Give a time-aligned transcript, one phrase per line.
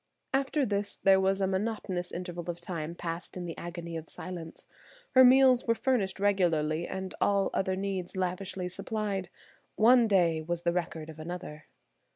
[0.33, 4.65] After this there was a monotonous interval of time passed in the agony of silence.
[5.11, 9.29] Her meals were furnished regularly and all other needs lavishly supplied.
[9.75, 11.67] One day was the record of another.